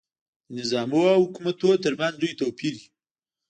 [0.49, 2.85] د نظامونو او حکومتونو ترمنځ لوی توپیر وي.